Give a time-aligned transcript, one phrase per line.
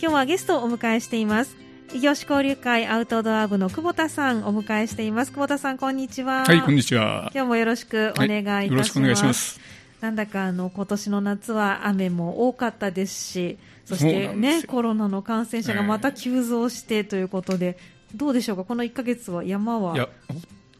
[0.00, 1.56] 今日はゲストをお迎えしています。
[1.92, 5.32] 異業種交流会アウトドア部の久保田さんお迎えしています。
[5.32, 6.44] 久保田さんこんにちは。
[6.44, 7.32] はいこんにちは。
[7.34, 9.60] 今日もよろしくお願いいたします、はい、よろしくお願いします。
[10.00, 17.76] なんだかあの今年の夏は雨も多かったですしそしてねコロナの感染者がまた急増してということで、
[18.12, 18.62] えー、どうでしょうか？
[18.62, 19.96] この1か月は山は。
[19.96, 20.08] いや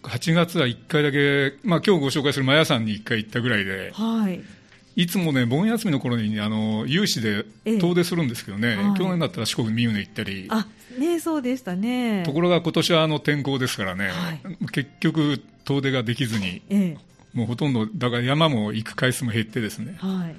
[0.05, 4.41] 8月は1回だけ、まあ今日ご紹介するマヤさんに1回行ったぐらいで、はい
[4.99, 10.67] いつもね、盆休みの頃にあの有志で遠出するんですけどね、えはい、去年だったら四国、三重行ったり、あ
[10.99, 12.25] ね、そうでしたね。
[12.25, 14.41] ところが今年はあの天候ですからね、はい、
[14.73, 16.99] 結局、遠出ができずに、ええ、
[17.33, 19.95] もうほとんど、だから山も行く回数も減ってですね。
[19.99, 20.35] はい。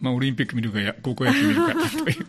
[0.00, 2.26] まあ、オリンピック見るかや、高校野球見るかという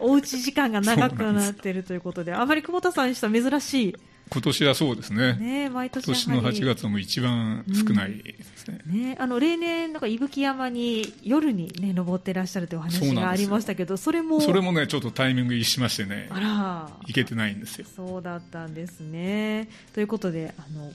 [0.00, 3.96] おうち時間が長くなっているということで、あまり久保田さんにしたら珍しい
[4.28, 5.34] 今年はそうですね。
[5.34, 8.80] ね毎年今年の8月も一番少ないですね。
[8.86, 16.28] うん、ねあの例年なんか伊吹山に夜にね登ってらっしゃるというお話がありましたけど、それもそれもねちょっとタイミング一しましてね。
[16.30, 17.86] あら行けてないんですよ。
[17.94, 19.68] そうだったんですね。
[19.94, 20.92] ということであの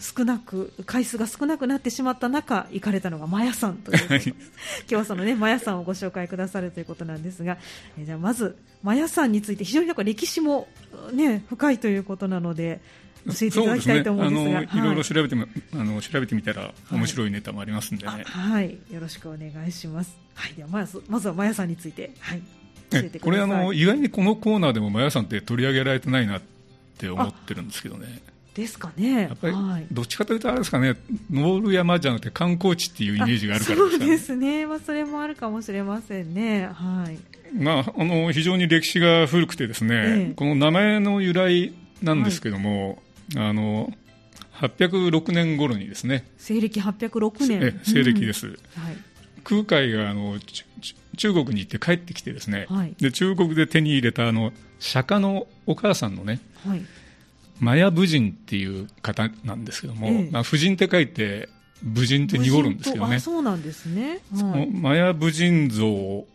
[0.00, 4.34] 少なく回数が少なくなってしまった中行かれたのがマヤさんという今
[4.88, 7.56] 日はそのねマヤさんをご紹介くださるということなんですが、
[7.98, 10.68] えじゃあまずマヤさんについて非常になんか歴史も
[11.12, 12.80] ね深いということなので
[13.26, 14.78] 教えていただきたいと思うんですが、ね、い。
[14.78, 20.16] ろいろ調べても、あの調べてみたら面白いネタもありますんでね、はい、はい、よろしくお願いします。
[20.34, 22.42] はい、ではまずまずはマヤさんについてはい。
[23.20, 26.42] これあの意外にこのコーナーでもマヤさんって取り上げられてないなっ
[26.98, 28.22] て思ってるんですけどね。
[28.56, 29.22] ですかね。
[29.22, 29.54] やっぱり、
[29.92, 30.96] どっちかというとあれですかね、
[31.30, 34.66] 登る山じゃなくて観光地っていうイメージがあるから、ね、そうですね。
[34.66, 36.70] まあそれもあるかもしれませんね。
[36.72, 37.18] はい。
[37.54, 43.02] まああの非常に歴史が古くてですね、ええ、この名前の由来なんですけども、
[43.34, 43.92] はい、あの
[44.54, 46.26] 806年頃にですね。
[46.38, 47.80] 西暦806年。
[47.84, 48.46] 西暦です。
[48.46, 48.56] うん、は
[48.90, 48.96] い。
[49.44, 50.38] 空海があの
[51.16, 56.82] 中国に行って帰ってきてですね、はい、で中国で手に入れたあの釈迦のお母さんのね、はい、
[57.60, 61.48] マヤ武人っていう方なんですけども、ええ、まあ、婦人って書いて
[61.82, 63.18] 武人って濁るんですけどね。
[63.20, 66.26] そうなんですね、はい、マヤ武人像を、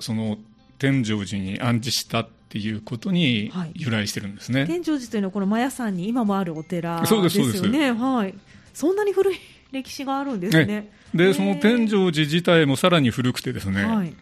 [0.00, 0.38] その
[0.78, 7.30] 天成寺に安置したっていうことに由来してるんですね、はい、天成寺というのはこのマヤ山に今もあるお寺ですよね。
[7.30, 7.92] そうですそうです。
[7.94, 8.34] はい。
[8.72, 9.36] そんなに古い
[9.72, 14.14] 歴史があるんですね、ね、でその天成寺自体もさらに古くてですね、はい、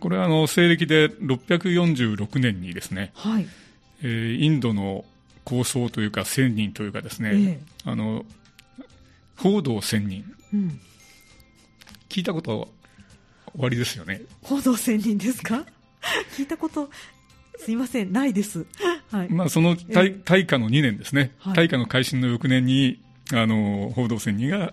[0.00, 3.46] これはあの西暦で646年にですね、はい。
[4.02, 5.04] えー、インドの
[5.44, 8.24] 構想というか千人というかですね、ええ、あの
[9.36, 10.80] 報道千人、うん、
[12.08, 12.66] 聞いたことは
[13.52, 14.22] 終わりですよね。
[14.42, 15.64] 報道千人ですか？
[16.36, 16.90] 聞いたこと
[17.58, 18.12] すいません。
[18.12, 18.66] ないです、
[19.10, 19.28] はい。
[19.28, 23.00] まあ、その大,、大化の2年ですね、はい、大化の改新の翌年に
[23.32, 24.72] あの報道千人が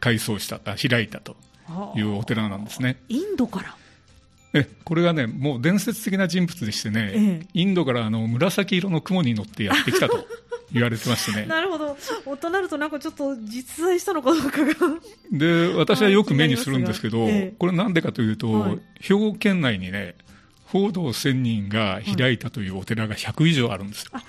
[0.00, 1.36] 改装した開いたと
[1.96, 2.96] いうお寺なんですね。
[3.08, 3.76] インドから
[4.54, 10.26] えこれがね、もう伝説的な人物でしてね、ええ、インドからあの紫色の雲に乗ってやってきたと
[10.72, 11.46] 言われてましてね。
[11.46, 11.96] なるほど、
[12.36, 14.74] となると、なんかちょっと実在したのかどうかが
[15.30, 20.14] で、私はよく目にするんですけど、え、これなんでかというと、はい、兵庫県内にね、
[20.64, 24.10] 報道1000人が開いたというお寺が100以上あるんですよ。
[24.12, 24.22] はい、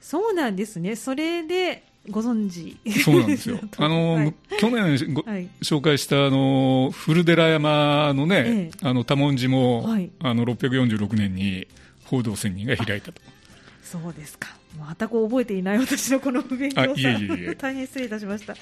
[0.00, 3.60] そうなんですね、それでご存知そうなんですよ。
[3.76, 11.66] あの、はい、去年ご、はい、紹介したあの古寺山のね、ええ、あの多文字も、はい、あの646年に
[12.04, 13.20] 報道専人が開いたと。
[13.82, 14.48] そうですか。
[14.76, 16.90] 全く覚えていない私のこの不勉強さ。
[16.94, 18.54] いえいえ大変失礼いたしました。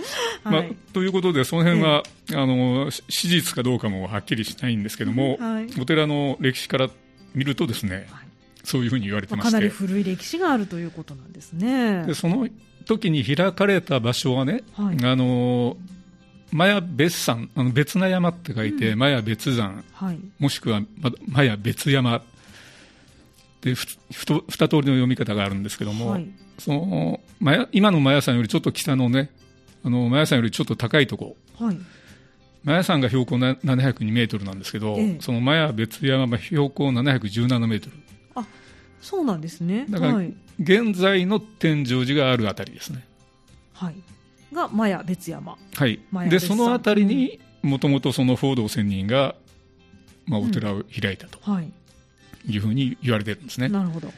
[0.43, 5.39] まあ、ということで、その辺は、え、あの史実かどうかもはっきりしないんですけども、
[5.79, 6.89] お寺の歴史から
[7.35, 8.09] 見るとですね、
[8.65, 12.07] そういうふうに言われてまして、かなり古い歴史があるということなんですね。
[12.07, 12.49] でその
[12.89, 15.77] 時に開かれた場所はね、はい、あの
[16.51, 20.81] マヤ別山、あの別な山って書いて、うん、マヤ別山、はい、もしくは
[21.29, 22.23] マヤ別山。
[23.61, 26.29] でふふと二通りの読み方があるんですけども、はい、
[26.59, 29.31] そのマヤ今のマヤ山よりちょっと北のね、
[29.85, 31.37] あのマヤ山よりちょっと高いとこ。
[31.61, 31.79] ろ、はい、
[32.65, 37.97] マヤ山が標高702メートルなんですけど、ええ、そのマヤ別山は標高717メートル。
[39.01, 39.87] あそうなんですね。
[39.89, 43.07] だから、はい現在の天井寺があるあたりですね。
[43.73, 43.95] はい。
[44.53, 45.57] がマヤ別山。
[45.75, 46.01] はい。
[46.29, 49.37] で、そのあたりに、もともとその報道仙人が、
[50.27, 51.73] まあ、お寺を開いたと、はい、
[52.49, 53.69] いうふうに言われてるんですね。
[53.69, 54.13] なるほど。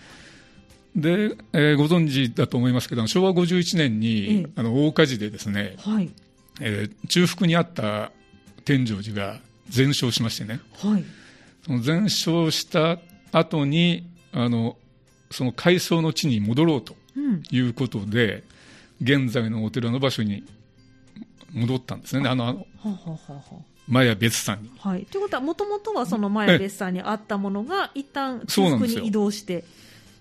[0.96, 6.10] で、えー、ご存知だと思いますけど、昭和51年に、ええ、あの大火事でですね、はい
[6.60, 8.12] えー、中腹にあった
[8.64, 11.04] 天井寺が全焼しましてね、はい、
[11.64, 12.98] その全焼した
[13.30, 14.76] 後にあの
[15.30, 16.94] その改装の地に戻ろうと
[17.50, 18.42] いうことで、
[19.00, 20.44] うん、現在のお寺の場所に
[21.52, 22.64] 戻ったんですね、あの
[23.88, 24.70] マヤ別山に。
[24.78, 29.64] はい、ということは、もともとはそのマヤ別山にあったものが、一旦中腹に移動して、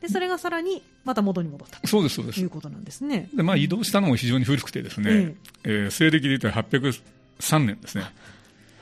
[0.02, 2.38] でそれがさらにまた元に戻ったそうですそうです。
[2.38, 3.30] ということなんですね。
[3.34, 5.36] でまあ、移動したのも非常に古くて、ですね、ええ
[5.66, 8.06] えー、西暦で言ったら803年ですね。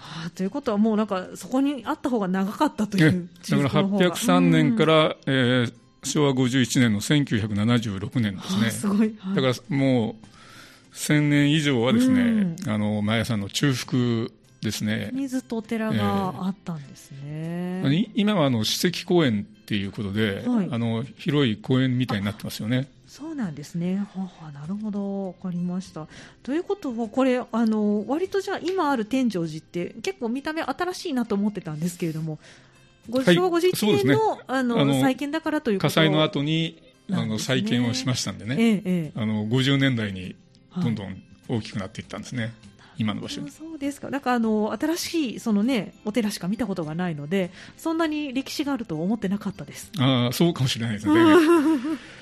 [0.07, 5.73] はあ、ということは、もうなんか、そこにあった方が長かったという、だから803年から、えー、
[6.03, 8.61] 昭和51年の1976年ですね。
[8.61, 14.29] はあ、すごい、はい、だからもう1000年以上はですね、うん、あのマヤさんの中腹
[14.61, 15.11] ですね。
[15.13, 26.05] 水とお寺があったんですね、えー、今はあの史跡公園っていうことで、はい、あの広い公園みたいになってますよねそうなんですね、ははなるほど、分かりました。
[26.43, 32.37] ということは、これ、あの割とじゃあ、今ある天井寺って、結構見た目、新しいなと思ってたんですけれども、
[33.09, 36.79] 昭和51年の,、ね、あの再建だからという火災の後に
[37.11, 40.35] あの再建をしましたんでね、ええ、あの50年代に
[40.75, 42.43] どんどん大きくなっていったんですね。
[42.43, 42.51] はい
[42.99, 49.91] 今の場所そうですか、なんかあの新しいその、ね、お寺しか見たことがないので、そんなに歴史があると思ってなかったです。
[49.99, 51.13] あそうかもしれないですね。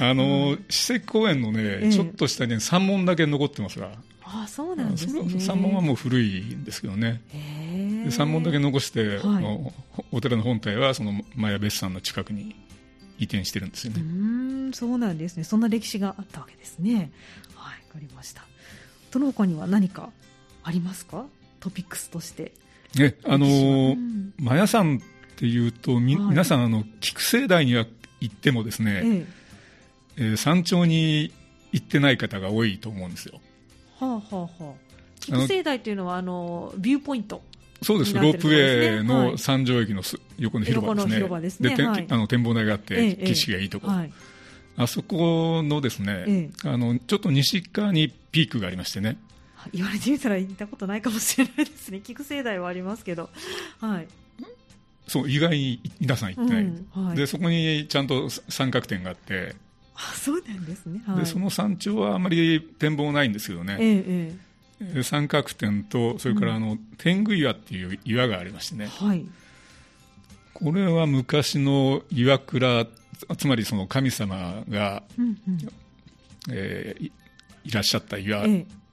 [0.00, 3.90] あの、史跡公園のね、ええ、ちょっと下に三門だけ残ってますが、
[4.22, 5.40] あそうなんですね。
[5.40, 7.20] 三門はもう古いんですけどね。
[8.10, 9.72] 三門だけ残して、はい、
[10.12, 12.56] お寺の本体はそのマヤ別山の近くに
[13.18, 14.00] 移転してるんですよね。
[14.00, 15.44] うんそうなんですね。
[15.44, 17.12] そんな歴史があったわけですね。
[17.94, 18.42] かりました。
[19.12, 20.10] その他には何か
[20.64, 21.26] ありますか？
[21.60, 22.52] トピックスとして。
[22.96, 25.00] ねあのーうん、マヤ山っ
[25.36, 27.86] ていうとみ、はい、皆さんあの菊生台には
[28.20, 29.26] 行ってもですね、ええ
[30.16, 31.32] えー、山頂に
[31.72, 33.40] 行ってない方が多いと思うんですよ。
[33.98, 34.72] はあはあはあ。
[35.20, 37.42] 菊生台というのはあのビューポイント
[37.82, 40.02] そうです、ロープウェイの三条駅の
[40.38, 41.84] 横の広場ですね、ですね。
[41.84, 43.88] で、はい、あの展望台があって、景色がいいとこ。
[43.88, 44.12] ろ、はい、
[44.76, 49.18] あそこのですね、ええ、あのちょっと西側にピークがありましてね。
[49.72, 53.30] 言われてみたら行ったことないかもしれないですね、菊生代はありますけど、
[53.80, 54.08] はい、
[55.06, 56.66] そう意外に皆さん行ってない、う
[57.00, 59.54] んはい、でそこにちゃんと三角点があって、
[59.94, 64.34] あそうなんですね、はい、でその山頂はあまり展望ないんですけどね、え
[64.80, 69.24] え、三角点と、それからあの、うん、天狗岩っていう岩がありましてね、はい、
[70.52, 72.86] これは昔の岩倉
[73.38, 75.58] つまりその神様が、うんうん、
[76.50, 77.12] えー、
[77.64, 78.44] いらっしゃった岩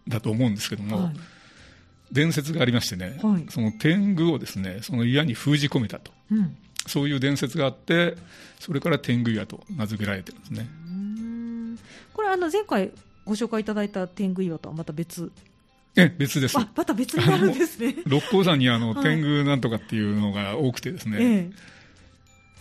[0.08, 1.14] だと思うんですけども、はい、
[2.12, 6.56] 伝説がありましてね、はい、その天狗をですねその岩に封じ込めたと、うん、
[6.88, 8.16] そういう伝説があって
[8.60, 10.68] それから天狗岩と名付けられてるんですね
[12.14, 12.92] これあの前回
[13.26, 15.32] ご紹介いただいた天狗岩とはまた別。
[15.96, 16.58] え別です。
[16.58, 17.96] あまた別になるんですね。
[18.06, 21.52] 六甲山にあの、天狗なんとかっていうのが多くてですね、ええ。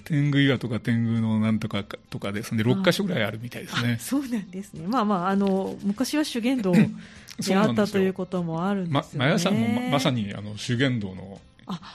[0.04, 2.64] 天狗岩とか天狗のなんとかとかですね。
[2.64, 3.98] 6か所ぐらいあるみたいですね。
[4.00, 4.86] そうなんですね。
[4.86, 6.72] まあまああの昔は修験道
[7.38, 9.18] であったということもあるんですよね。
[9.18, 11.40] マヤ山もまさにあの修験道の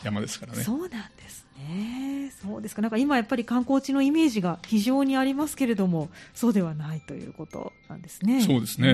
[0.03, 0.63] 山ですからね。
[0.63, 2.81] そうなんですねそうですか。
[2.81, 8.41] なんか今やっぱり観光地のイメージが非常にありますけれどもそうではないということなんですね。
[8.41, 8.93] そうですね。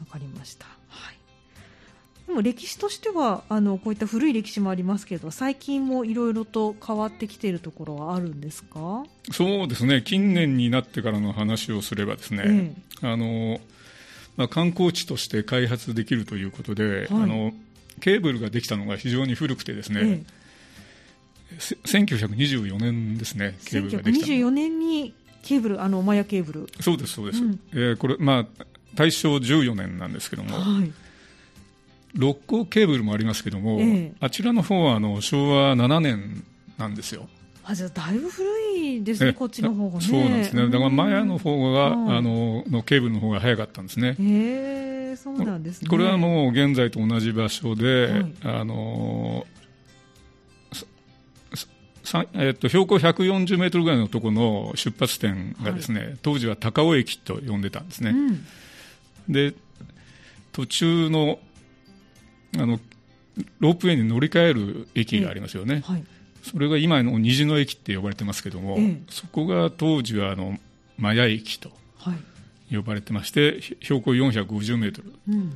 [0.00, 0.66] わかりました。
[0.88, 1.16] はい。
[2.26, 9.04] でも歴史としてはあのこういった古い歴史もありますけど最近もいろいろと変わってきているところはあるんですか？
[9.32, 10.02] そうですね。
[10.02, 13.60] 近年になってからの話をすればですね、ええ、あの
[14.36, 17.52] まあ、観光地として開発できるということで、はい、あの
[18.00, 20.22] ケーブルができたのが非常に古くてですね、ええ、
[21.58, 26.66] 1924年ですねケーブルができた1924年にケーブルあのマヤケーブル。
[26.80, 30.92] そうですそうです、うん、えー、これまあ大正14年なんですけども、はい。
[32.14, 36.44] 六甲ケーブルもありますけども、ええ、あちらの方はあの昭和7年
[36.76, 37.28] なんですよ。
[37.64, 40.00] あじゃだいぶ古いですね、こっちの方がね。
[40.00, 44.16] そうなんですね、だからマヤの方が、うん、あののケーブルの方が早かったんですね。
[44.18, 45.88] へそうなんですね。
[45.88, 49.46] これはもう現在と同じ場所で、はい、あの
[52.34, 58.10] えっと、標高140メートルぐらいのところの出発点がですね、はい、当時は高尾駅と呼んでたんですね。
[58.10, 58.44] うん、
[59.28, 59.54] で
[60.52, 61.38] 途中の
[62.58, 62.80] あの
[63.60, 66.04] ロープウェイに乗り換える駅がありますよね、はい、
[66.42, 70.58] それが今の虹の駅って呼ばれてますけども、そこが当時はあの
[70.98, 71.70] マヤ駅と
[72.72, 75.52] 呼ばれてまして、標高450メートル、うん、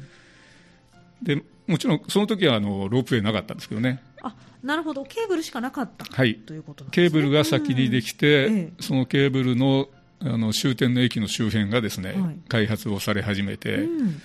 [1.23, 4.01] でもちろんその時はあのロープウェイなかったんですけどね。
[4.25, 9.89] あなるほど、ケーブルしかなかった、はい、ということ、ね、ケーブルが先にできて、うん、そのケーブルの
[10.21, 14.23] あの終点の駅の周辺がですね、はい、開発をされ始めて、うん、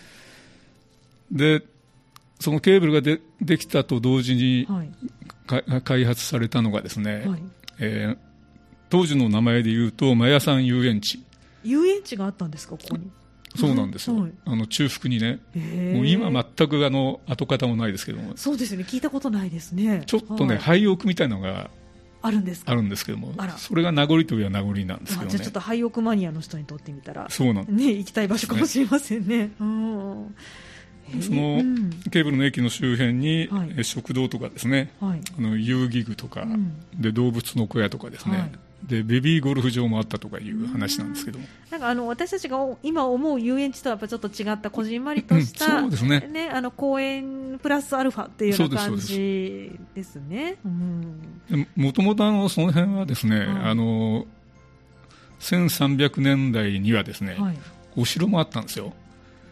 [1.29, 1.61] で
[2.39, 7.41] そのケーブルがでできたと同時に、はい、開発されたのがですね、はい、
[7.79, 8.17] えー、
[8.89, 11.21] 当時の名前でいうとマヤ山遊園地。
[11.65, 13.11] 遊園地があったんですかここに
[13.55, 15.39] そうなんですよ、はい、あの中腹にね、
[15.93, 21.69] もう今、全くあの跡形もないですけども、そうですよね、聞いたことないですね、ちょっとね、廃屋みたいなのが
[22.21, 29.51] あるんですあるんですけども、それが名残といえば名残なんですけど、ね、じゃあちょっと廃屋マニアの人にとってみたら、そうなんね、行きたい場所かもしれませんね。
[31.21, 31.61] その
[32.11, 33.49] ケーブルの駅の周辺に、
[33.83, 38.51] 食堂とかですね、はい、あの遊戯具とか、うん、で動物の小屋とかですね、はい。
[38.83, 41.39] でベビーゴルフ場もあったとかいう話なんですけど
[41.69, 46.27] なんかあの私たちが今思う遊園地とはやっぱちょっと違ったこじんまりとした、うん、そうですね。
[46.31, 50.57] ねあの公園プラスアルファっていうような感じですね。
[51.75, 54.25] もともとその辺はですね、はい、あの
[55.41, 57.57] 1300年代にはですね、はい、
[57.97, 58.93] お城もあったんですよ。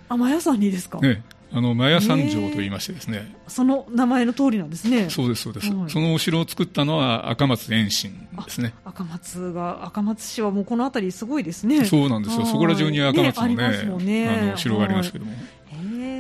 [0.10, 5.10] あマヤ山にですか、ね、あのマヤ三城と言いましてですね、その名前の通りなんですね。
[5.10, 5.72] そうですそうです。
[5.72, 8.74] はい、そのお城を作ったのは赤松遠心ですね。
[8.84, 11.86] 赤松が赤松市はもうこの辺りすごいですね。
[11.86, 12.46] そうなんですよ。
[12.46, 13.38] そこら中に赤松
[13.86, 15.32] のね、ねあの城がありますけども。
[15.32, 15.36] へ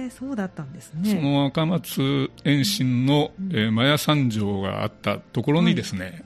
[0.05, 1.12] え、そうだったんですね。
[1.12, 6.24] その赤松遠心の、うん、えー、マヤ三城があったところにですね、はい、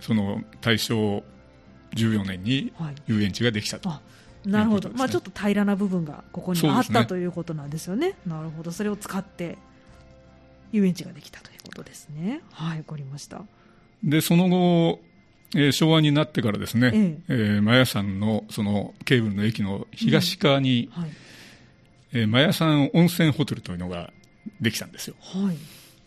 [0.00, 1.24] その大正
[1.96, 2.72] 14年に
[3.08, 3.88] 遊園地ができたと。
[3.88, 4.05] はい
[4.46, 8.14] なるほど、ね、まあ、ちょっと平らな部分がここにあった、ね、ということなんですよね。
[8.26, 9.58] なるほど、それを使って
[10.72, 12.42] 遊園地ができたということですね。
[12.52, 13.42] はい、わかりました。
[14.04, 15.00] で、その後、
[15.54, 17.18] えー、昭和になってからですね、ええ。
[17.28, 21.02] えー、マヤ山のそのケーブルの駅の東側に、うん。
[21.02, 21.10] はい、
[22.12, 24.12] えー、マヤ山温泉ホテルというのが
[24.60, 25.16] できたんですよ。
[25.20, 25.56] はい、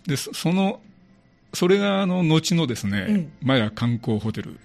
[0.07, 0.81] でその
[1.53, 4.59] それがあの後のですね、ええ、マヤ観光ホテル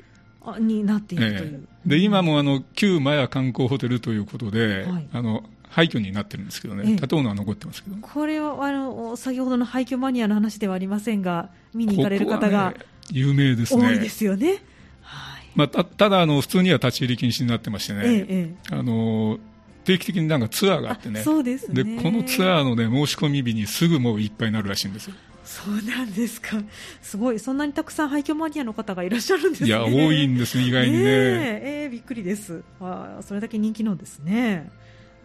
[0.59, 12.77] になっていくという、ええ、で今もあの旧マヤ観光ホテルということで、はい、あの廃墟になってるんですけどね、え、建物は残ってますけどこれはあの先ほどの廃墟マニアの話ではありませんが見に行かれる方が、ね、
[13.11, 13.89] 有名ですね。
[13.89, 14.63] 多いですよね、
[15.03, 15.47] はい。
[15.55, 19.39] まあ、たただあの普通には立ち入り禁止になってましてね、あの
[19.85, 21.23] 定期的になんかツアーがあってね。
[21.23, 21.85] そうですね。
[21.85, 26.63] でこのツアーの、ね、申し込み日にすぐもういっぱいになるらしいんですよそうなんですか。
[27.03, 29.69] すごい、そんなにたくさん廃墟マニアの方がいらっしゃるんですね。
[29.69, 31.01] いや、多いんです、意外にね。
[31.03, 31.03] え。
[31.03, 32.63] ー、えー、びっくりです。
[32.81, 34.71] あそれだけ人気なんですね。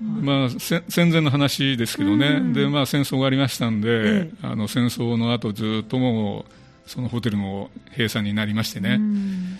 [0.02, 9.60] まあ、戦前の話ですけどね、うん、でまあ、戦争がありましたんで、ええ、あの戦争の後ずっともうそのホテルも閉鎖になりましてね、うん、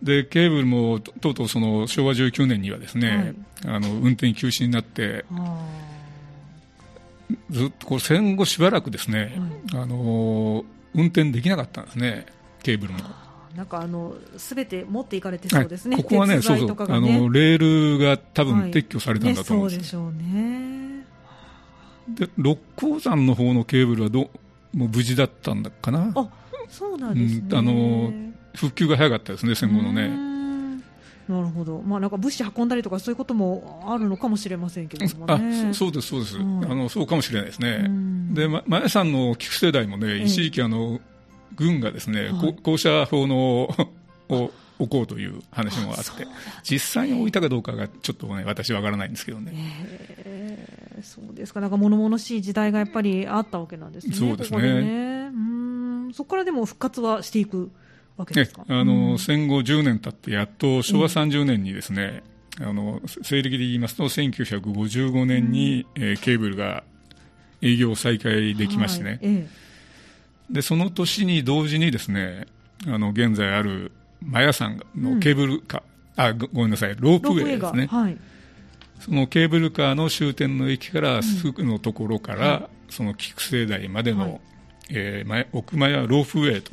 [0.00, 3.34] でケーブルもとうとうその昭和19年にはですね、
[3.64, 5.24] はい、あの運転休止になって、
[7.50, 9.38] ずっとこう戦後しばらくですね、
[9.72, 10.64] はい、あの
[10.94, 12.26] 運転できなかったんですね、
[12.62, 13.00] ケーブルも。
[13.56, 21.06] なんかあのすべて持っていかれてそうですね、ここはね、そうそうあのレールが多分撤去されたんだと思うんです、はいね、そうでしょうね。
[22.08, 24.30] で六甲山の方のケーブルはど
[24.72, 26.28] もう無事だったんだかな、あ
[26.68, 28.12] そうなんですね、うん、あの
[28.54, 30.33] 復旧が早かったですね、戦後のね。
[31.28, 41.00] なるほど、まあ、なんか物資運んだりとかそういうこともあるのかもしれませんけども、ね、あそうです、そうです、うん、あのそうかもしれないですね、うん、で、ま、前さんの菊世代もね、一時期あの、
[41.56, 43.70] 軍がですね、はい、校舎法の
[44.28, 46.26] を置こうという話もあって、
[46.62, 49.52] 実際に置いたかどうかがちょっとね、私は分からないんですけどね。
[50.24, 54.82] えー、そうですか、なんか物々しい時代がやっぱりあったわけなんですね、そうですね。
[54.82, 55.30] ね。
[55.32, 55.38] う
[56.08, 56.12] ん。
[56.12, 57.70] そこからでも復活はしていく。
[58.16, 62.22] わけですか、あの、うん、戦後10年経ってやっと昭和30年にですね、
[62.60, 66.84] あの西暦で言いますと1955年に、うん、えー、ケーブルが
[67.62, 69.48] 営業再開できましてね、はいええ、
[70.50, 72.46] でその年に同時にですね
[72.86, 73.90] あの現在ある
[74.22, 78.16] マヤ山のケーブルカー、うん、あごめんなさいロープウェイですね、はい、
[79.00, 84.40] そのケーブルカーの終点の駅からすぐのところから、はい、その菊生台までの、はい、
[84.90, 86.70] えー、奥間やロープウェイと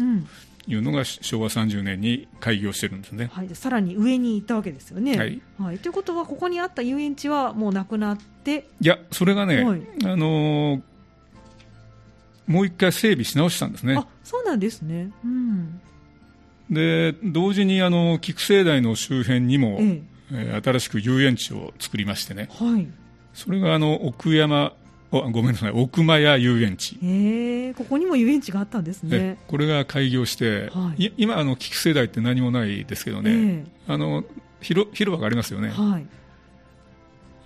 [0.73, 5.17] いうのが昭和30年に開業してるんですね、はい、さらに上に行ったわけですよね。
[5.17, 8.67] はい、はい、ということは、ここにあった遊園地はもうなくなって。
[8.79, 10.81] いや、それがね、はい、あのー、
[12.47, 13.95] もう一回整備し直したんですね。
[13.95, 15.81] あそうなんですね、うん、
[16.69, 20.01] で同時にあの菊生台の周辺にも、え。
[20.33, 22.87] えー、新しく遊園地を作りましてね、はい、
[23.33, 24.73] それがあの奥山
[25.11, 25.71] ごめんなさい。
[25.71, 26.97] 奥間屋遊園地。
[27.03, 29.37] えここにも遊園地があったんですね。
[29.47, 34.23] これが開業して、はい、今あの菊世代って何もないですけどね、あの
[34.61, 36.05] 広広場がありますよね、はい、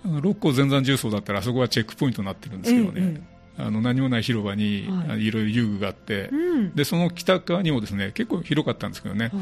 [0.04, 3.20] あの六甲全山重曹だったらあそこはチェックポイントになってるんですけどね、
[3.58, 9.32] あの何もない広場に、はい、いろいろ遊具があって、うん、でその北側にもですね結構広かったんですけどね、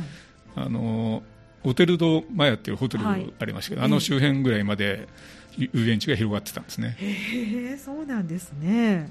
[0.56, 1.22] あの
[1.62, 5.08] ホテルドマヤっていうホテルがありましたけど、あの周辺ぐらいまで、
[5.56, 6.96] 遊園地が広がってたんですね。
[6.98, 9.10] へえ、そうなんですね。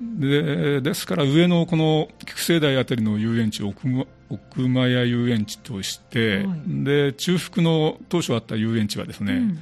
[0.00, 3.88] でですから上のこの菊生台あたりの遊園地奥
[4.30, 9.58] 奥間屋遊園地として、はい、で中腹の当初あった遊園地はですね、うん、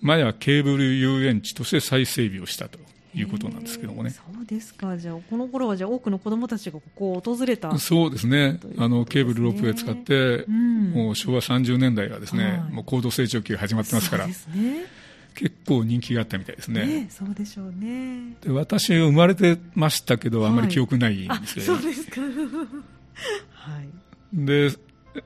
[0.00, 2.78] マヤケーブル遊園地として再整備をしたと
[3.14, 4.10] いうことなんですけどもね。
[4.10, 4.96] そうですか。
[4.96, 8.58] じゃあ、この頃はじゃあ多くの子供たちがここを訪れた、そうですね。
[8.78, 14.24] あの、ケーブルロープウェイ使って、うん、もう昭和30年代はですね、はい、もう高度成長期が始まってますから。
[14.24, 15.01] そうですね。
[15.34, 16.86] 結構人気があったみたいですね。
[16.86, 18.36] ねそうでしょうね。
[18.40, 22.20] で私生まれてましたけど、あんまり記憶ないんですけど、はい、そうですか。
[23.52, 23.88] はい。
[24.34, 24.70] で、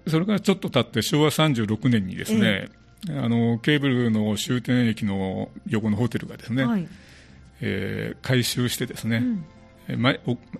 [0.06, 2.68] それからちょっと経って昭和36年にですね、
[3.08, 6.88] えー、あのケーブルの終点駅の横のホテルがですね、はい、
[7.60, 9.24] えー、改修してですね、
[9.88, 10.10] うん、ま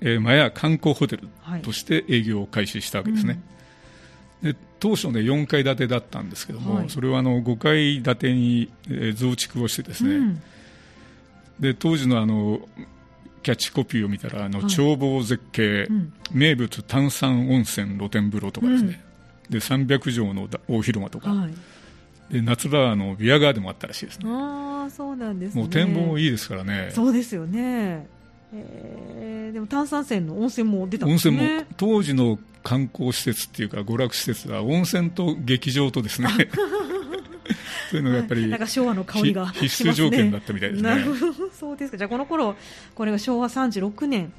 [0.00, 1.29] えー、マヤ観光ホテル
[1.62, 3.33] として営業を開始したわけですね。
[3.33, 3.41] はい、
[4.43, 10.43] で当初ね4階建てだったんですけども、はい、それはあの5階建てに、え増築をしてですね、うん、
[11.61, 12.61] で当時のあの
[13.43, 19.00] キャッチコピーを見たらあの、眺望絶景、うん、名物炭酸温泉露天風呂とかですね、
[19.47, 24.25] うん、で300畳の大広間とか、はい、で夏場あのビアガーデンもあったらしいですね。
[24.28, 26.90] あそうなんです、ね、もう展望いいですからね。
[26.93, 28.09] そうですよね
[28.53, 36.29] えー、でも炭酸泉の温泉も出たんですね温泉も当時の観光施設っていうか娯楽施設は温泉と劇場とですね
[37.91, 40.91] そういうのがやっぱり、なんか昭和の香りが、必須条件だったみたいですね。
[40.91, 41.99] なるほど、そうですか。
[41.99, 42.57] じゃあこの頃、
[42.95, 44.33] これが昭和36年。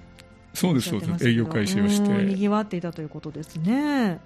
[0.53, 1.29] そうです、そうです。
[1.29, 2.09] 営業開始をして。
[2.09, 4.19] 賑わっていたということですね。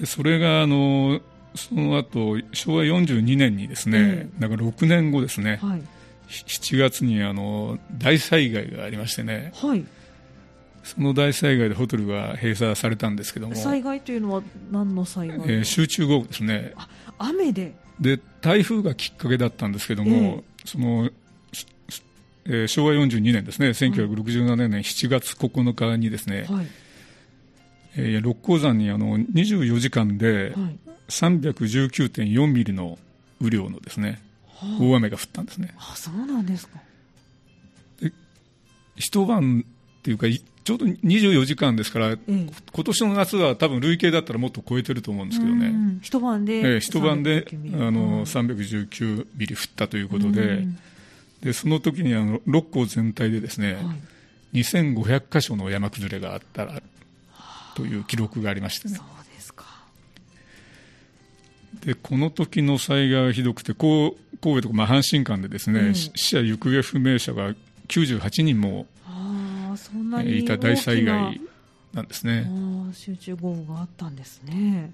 [0.00, 1.20] でそれが、あの、
[1.54, 5.82] その後、昭和42年にですね、えー、なんか6年後ですね、はい、
[6.28, 9.84] 7月にあの大災害がありましてね、はい、
[10.82, 13.54] その大災害でホテルが閉鎖されたんですけども。
[13.54, 16.74] 災害というのは何の災害、えー、集中豪雨ですね。
[17.18, 17.74] 雨で？
[18.00, 21.10] で台風がきっかけだったんですけども、えー、その
[22.48, 23.70] えー、昭和42年ですね。
[23.70, 26.66] 1967年7月9日にですね、はい、
[27.96, 30.54] えー、六甲山にあの24時間で
[31.08, 32.98] 319.4ミリの
[33.40, 34.18] 雨量のですね、はあ、
[34.80, 35.74] 大雨が降ったんですね。
[35.78, 36.78] あそうなんですか。
[38.00, 38.12] で
[38.96, 40.26] 一晩っていうか
[40.66, 50.66] ちょうど24時間ですから、ええ、今年の夏は多分累計だったらもっと超えてると思うんですけどね、一晩で、ええ、一晩であの319ミリ降ったということで、
[51.40, 53.80] でその時にあの六甲全体でですね、は
[54.52, 56.82] い、2500箇所の山崩れがあったら
[57.76, 58.98] という記録がありましてね。
[61.86, 67.54] でこの時の災害がひどくて神戸とか、まあ、阪神間でですね、うん、死者・行方不明者が
[67.86, 68.86] 98人も
[70.24, 71.40] いた大災害
[71.94, 72.50] なんですね。
[72.92, 74.92] 集中豪雨があったんですね。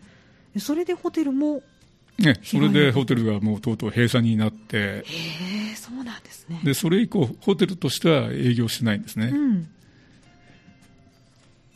[0.59, 1.62] それでホテルも
[2.18, 6.61] ね、それでホテルがもうとうとう閉鎖になってへそうなんですね。
[6.62, 9.68] でそれ以降ホテルとしては営業してないんですね、うん、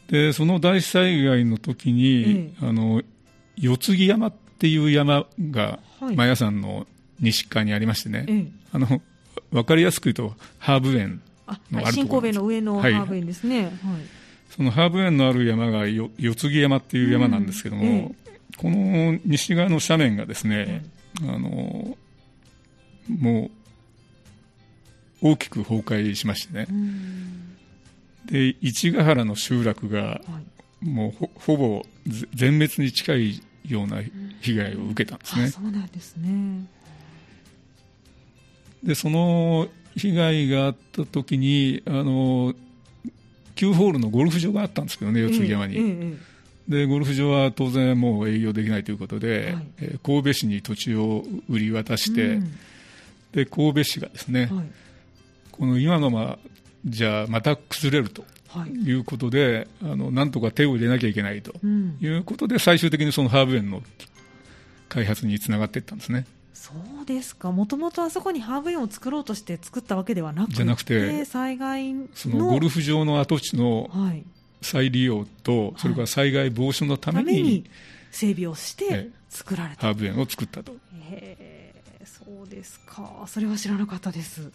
[0.09, 3.03] でその大災害の時に、えあの
[3.57, 6.87] 四つ木山っていう山が、はい、マヤ山の
[7.21, 9.01] 西側にありましてね、えあの
[9.51, 11.23] 分かりやすく言うとハーブ園
[11.71, 13.73] のある新神戸の上のハーブ園ですね、はい、
[14.51, 18.15] そのハーブ園のある山がよ四つ木山っていう山なんですけども、うんえ。
[18.57, 20.85] この西側の斜面がですね、
[21.23, 21.97] うん、あの
[23.09, 23.51] も
[25.23, 27.57] う大きく崩壊しましてね、うん、
[28.27, 30.21] で市ヶ原の集落が
[30.81, 31.83] もうほほぼ
[32.35, 34.03] 全滅に近いような
[34.41, 35.45] 被害を受けたんですね。
[35.45, 36.67] うん、そうなんですね
[38.83, 42.55] でその被害があった時にあの
[43.57, 45.77] 9ホールのゴルフ場があったんですけどね、四つ木山に。
[45.77, 46.17] ええ
[46.69, 52.59] え、でゴルフ場は当然もう営業できないということで、はい、え神戸市に土地を売り渡して、うん、
[53.33, 54.67] で神戸市がですね、はい、
[55.53, 56.39] この今のまま
[56.85, 58.25] じゃあまた崩れると。
[58.65, 58.93] い。
[58.93, 61.53] うことで、あのなんとか手を入れなきゃいけないと。
[62.01, 63.83] いうことで、最終的にそのハーブ園の
[64.89, 66.27] 開発につながっていったんですね。
[66.55, 73.91] そうですか、もともとあそこにハーブ園を作ろうとして作ったわけではなくて、じゃなくて災害そのゴルフ場の跡地の
[74.63, 77.65] 再利用と、はい、それから災害防止のためにはい、に
[78.11, 80.75] 整備をして作られた、ハーブ園を作ったと。
[81.11, 84.51] へそうですか、それは知らなかったです。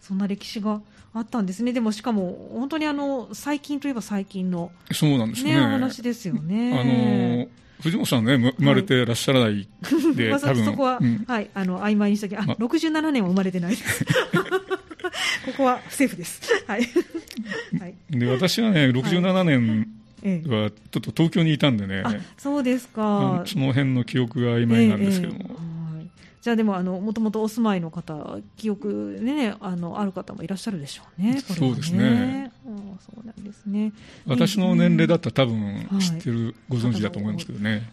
[0.00, 0.80] そんな歴史が
[1.14, 6.78] あったんですね、でもしかも本当にあの最近といえば最近の、そうなんですね、ね話ですよね。
[6.78, 7.48] あの
[7.82, 9.68] 藤本さんね、生まれてらっしゃらない
[10.16, 14.04] で、はい、多分そこは、うん、はい、あの曖昧にしとき、あ、ま、67年は生まれてないです。
[15.46, 16.42] ここはセーフです。
[16.66, 16.80] はい。
[17.80, 19.88] はい、で私はね、67年
[20.48, 22.02] はちょっと東京にいたんでね、
[22.36, 23.44] そうですか。
[23.46, 25.67] その辺の記憶が曖昧なんですけども。
[26.38, 31.34] ええじゃあでもあのもともとお住まいの方記憶ねあのある方もいらっしゃるでしょうね。
[31.34, 32.52] ねそうですね。
[32.64, 32.70] そ
[33.22, 33.92] うなんですね。
[34.26, 37.90] 私の年齢だったら多分知ってる、はい、ご存知だと思いますけどね。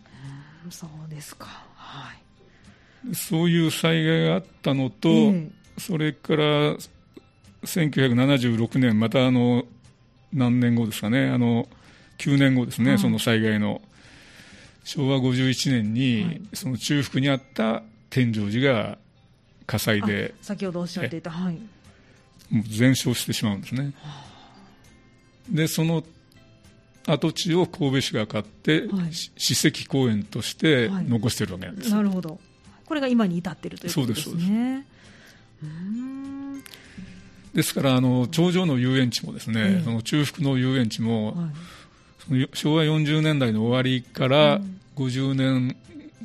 [0.69, 1.47] そうですか。
[1.75, 3.15] はい。
[3.15, 6.43] そういう災害があったのと、えー、それから
[7.63, 9.65] 1976年、またあの
[10.33, 11.67] 何年後ですかね、あの
[12.17, 13.81] 9年後ですね、その災害の。
[14.83, 17.81] 昭和51年に、はい、その中腹にあった
[18.15, 18.97] 天井寺が
[19.67, 21.55] 火災で先ほどおっしゃっていた、はい、
[22.49, 23.91] もう全焼してしまうんですね。
[25.49, 26.01] でその
[27.05, 32.39] 跡地を神戸市が買って、はい、史跡公園として残してるわけなんです、なるほど。
[32.85, 34.85] これが今に至っているということですね。
[37.53, 41.35] ですからあの頂上の遊園地もですね、えー、その中腹の遊園地も、はい、
[42.25, 44.61] その昭和40年代の終わりから
[44.95, 45.75] 50年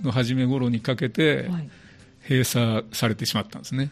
[0.03, 1.50] の初め頃にかけて
[2.22, 3.90] 閉鎖されてしまったんですね。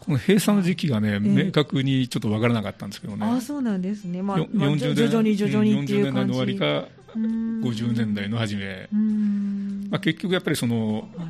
[0.00, 3.26] この閉鎖の時期がね、えー、明確にちょっと分からなかったんですけどね。
[3.26, 4.22] あそうなんですね。
[4.22, 6.32] まあ、まあ、徐々に徐々にっていう感じ。
[6.32, 8.88] 40年代の終わりか、50年代の初め。
[9.90, 11.26] まあ、結局やっぱりその、は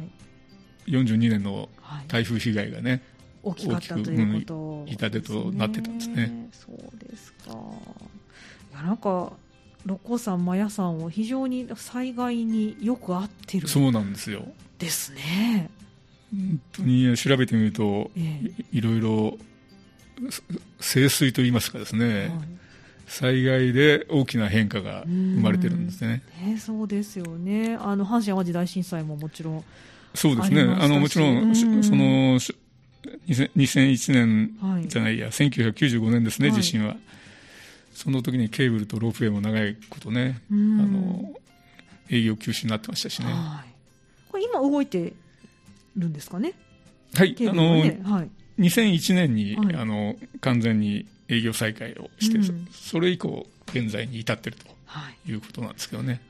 [0.87, 1.69] い、42年の
[2.07, 3.03] 台風被害がね、
[3.43, 6.49] 大きかったということ、ね、痛手となってたんですね。
[6.53, 7.53] そうですか。
[7.53, 9.33] いやなんか
[9.87, 13.69] 六甲山マヤ山は非常に災害によく合ってる。
[13.69, 14.45] そうなんですよ。
[14.79, 15.71] ですね。
[16.33, 19.39] 本当に調べてみると、ええ、いろいろ
[20.81, 22.31] 清水といいますかですね、はい、
[23.07, 26.23] 災害で大きな変化が生まれてるんですね。
[26.45, 27.77] ねそうですよね。
[27.81, 29.65] あの阪神・淡路大震災ももちろん
[30.15, 30.63] そうですね。
[30.63, 31.65] あのもちろんそ
[31.97, 32.39] の
[33.27, 36.97] 2001年じゃないや、はい、1995年ですね、地震は。
[38.01, 41.35] その時にケーブルとロープウェイも長いことね、あの
[42.09, 43.27] 営業休止になってましたしね。
[43.27, 43.71] はい、
[44.31, 45.13] これ今動いて
[45.99, 46.55] るんですかね？
[47.15, 52.39] はい、ね、あの、はい、2001年に、はい、あの完全に営業再開をして、
[52.73, 55.35] それ以降現在に至っているとい。
[55.35, 56.23] うことなんですけどね。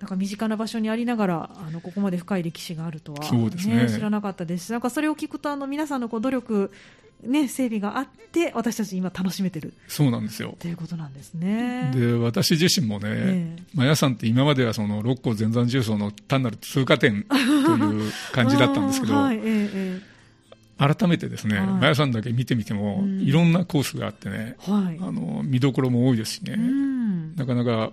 [0.00, 4.66] なんか身近な場所にありながらあのここまで深い歴史があるとは、ね、ね、知らなかったです。
[4.66, 6.72] しなんかそれを聞くとあの皆さんのこう努力
[7.22, 9.72] ね、整備があって私たち今楽しめてる。
[9.88, 10.56] そうなんですよ。
[10.58, 11.90] ということなんですね。
[11.94, 27.92] で私自身もね、えー、まあ、さんって今まではその六甲全山重曹の単なる通過点という 感じだったんですけど、はいえー、改めてですね、はい、マヤさんだけ見てみても、うん、いろんなコースがあってね、はい、あの見どころも多いですしね、うん、なかなか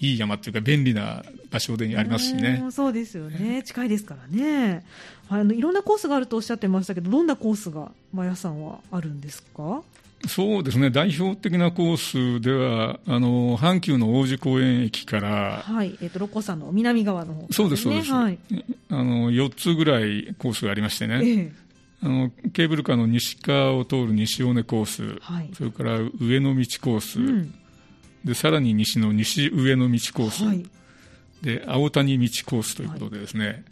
[0.00, 2.64] いい山っていうか便利な場所でありますしね。
[2.70, 3.62] そうですよね。
[3.64, 4.84] 近いですからね。
[5.28, 9.82] あのいろんなコースがあるとおっしゃってましたけど、どんなコースがマヤさんはあるんですか？
[10.26, 10.90] そうですね。
[10.90, 18.12] 代表的なコースでは、あの阪急の王子公園駅から、はい、えっ、ー、と六甲山の南側の方、ね、そうですそうです。
[18.12, 18.38] はい、
[18.90, 21.16] あの四つぐらいコースがありましてね。
[21.16, 21.52] えー
[22.00, 27.54] あのケーブルカーの西側を通る西尾根コース、はい、それから上野道コース、うん、
[28.24, 30.64] でさらに西の西上の道コース、はい、
[31.42, 33.64] で青谷道コースということでですね、はい、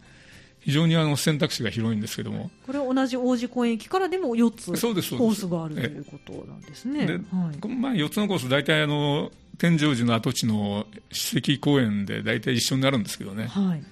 [0.61, 2.49] 非常にあの選択肢が広いんですけども。
[2.65, 7.05] これは同じ王子公園駅からでも4つコースがあるということなんですね。
[7.05, 13.83] で、はい、まあ、4つのコース大体あの天井寺の跡地の史跡公園で大体一緒になるんですけどね、はい、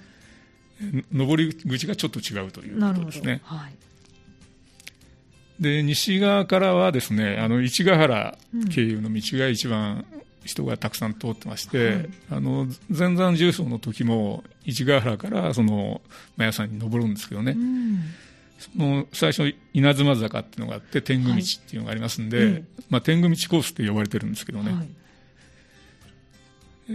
[1.12, 3.40] 上り口がちょっと違うということですね。
[3.44, 3.74] はい。
[5.60, 8.36] で西側からはですねあの市ヶ原
[8.70, 10.04] 経由の道が一番
[10.46, 16.00] 人がたくさん通ってまして、はい、あの前山重曹の時も市ヶ原からその
[16.36, 18.00] 麻屋山に登るんですけどね、うん、
[18.58, 24.82] その最初稲妻坂っていうのがあって天狗道っていうのがありますんで、はい、まあ、天狗道コースって呼ばれてるんですけどね、は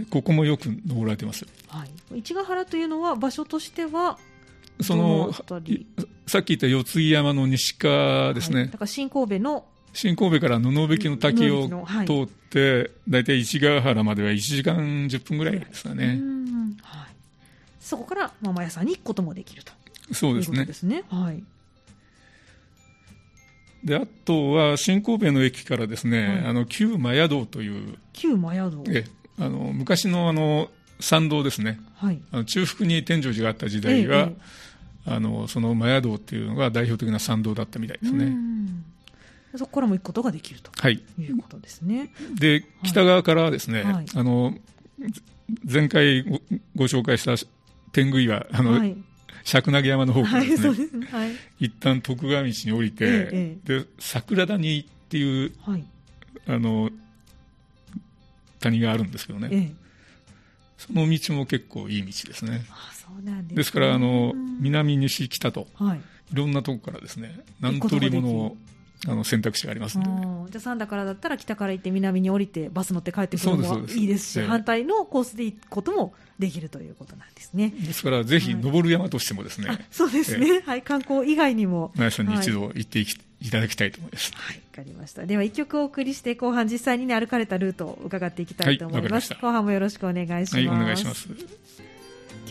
[0.00, 1.84] い、ここもよく登られてます、は
[2.14, 4.18] い、市ヶ原というのは場所としては
[4.80, 11.68] そのさっき言った四ツ木山の西側ですね、だから新神戸の新神戸から布引きの滝を
[12.06, 14.76] 通って、大体市ヶ原までは1時間
[15.06, 16.18] 10分ぐらいですかね。
[16.82, 17.14] はい、
[17.80, 19.72] そこからママ屋さんに行くこともできると。
[20.12, 20.64] そうですね。
[20.64, 21.04] ですね。
[21.10, 21.42] はい、
[23.84, 28.84] であとは新神戸の駅からですね、はい、あの旧麻屋道という旧麻屋道。
[28.88, 29.04] え
[29.38, 34.34] あの昔のあの参道ですね、はい、あの中腹に天井寺があった時代は、え
[35.08, 38.36] え、あのその麻屋道っていうのが代表的な参道だったみたいですね。
[39.56, 42.12] そこからも行くことができると、はい、いうことですね。
[42.34, 44.54] で、北側からはですね、はい、あの
[45.70, 46.40] 前回ご
[46.76, 47.34] ご紹介した
[47.92, 48.96] 天狗岩、あの、はい、
[49.44, 50.96] 尺投山の方からですね、はいす。
[50.96, 55.84] ねはい、一旦徳川道に降りて、ええ、で桜谷っていう、はい、
[56.46, 56.90] あの
[58.60, 59.72] 谷があるんですけどね、え、
[60.78, 62.64] その道も結構いい道ですね。
[62.70, 68.56] あそうなんです、ね、ですからあの南西北と、はい、いろんなところからですね何通りもの
[69.08, 77.70] あの選択肢がありますので、じゃあ三田からだったら北から行って南に降りてバス乗って帰ってくるのもいいですし、す反対のコースで行くこともできるということなんですね。
[77.70, 81.92] ですからぜひ登る山としてもですね、はい、そうですね、はい、観光以外にも。
[81.96, 84.32] 前さんに一度行っていき、いただきたいと思います。
[84.36, 85.26] はい、わかりました。
[85.26, 89.32] では一曲お送りして後半実際にね歩かれたルートを伺っていきたいと思います。
[89.32, 90.56] はい、後半もよろしくお願いします。
[90.56, 91.28] はい、お願いします。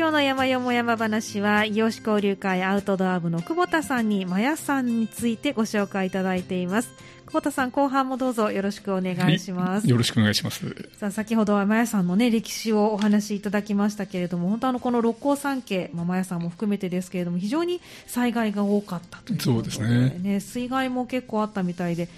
[0.01, 6.89] 今日の山よも山話は異業種交流会アウトドア部の久保田さんにマヤさんについてご紹介いただいています。
[7.27, 10.65] 久保田さん後半もどうぞよろしくお願いします、はい、よろしくお願いします。
[10.97, 20.39] さあ先ほどはマヤさんのね歴史をお話しいただきましたけれども本当あのこの六甲山系、まあ、マヤさんも含めてですけれども非常に災害が多かったということで、そうですねね。
[20.39, 22.09] 水害も結構あったみたいで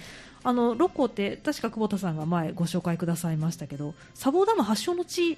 [0.42, 5.36] あの六甲って確か久保田さんが前ご紹介くださいましたけど砂防ダム発祥の地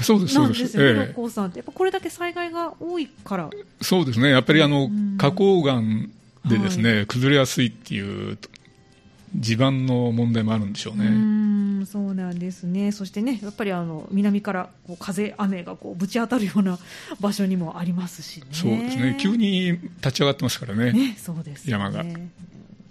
[0.00, 0.76] そうですそうです。
[0.78, 3.50] ね、六甲山ってやっぱこれだけ災害が多いから。
[3.80, 4.30] そうですね。
[4.30, 5.82] やっぱりあの、花崗岩
[6.46, 8.38] でですね、はい、崩れやすいっていう
[9.36, 11.06] 地盤の問題もあるんでしょうね。
[11.06, 12.92] うんそうなんですね。
[12.92, 16.78] そしてね、やっぱりあの南からこう風雨がこうぶち当たるような
[17.20, 18.46] 場所にもありますしね。
[18.52, 19.16] そうですね。
[19.20, 20.92] 急に立ち上がってますからね。
[20.92, 22.04] ねそうです、ね、山が。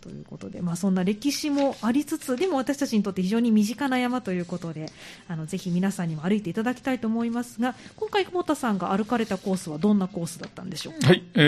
[0.02, 4.92] ということで、まあ、そんな歴史もありつつでも私たちにとって非常に身近な山ということで
[5.28, 11.40] あのぜひ皆さんにも歩いていただきたいと思いますが今回、久保田さんが歩かれたコースはどんなコースだったんでしょうか、はいえ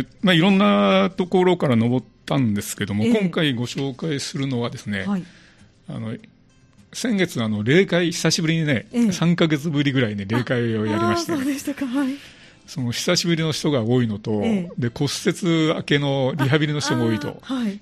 [0.00, 5.24] ーまあ、いろんなところから登ったんですけども、えー、今回ご紹介するのはですね、はい、
[5.88, 6.16] あの
[6.92, 12.12] 先月あの霊界久しぶりにね、えー、3か月ぶりぐらいに霊界をやりまして、そうでしたか、はい
[12.72, 17.36] その久しぶりの人が多いのと、ええ、で骨折明けのリハビリの人も多いと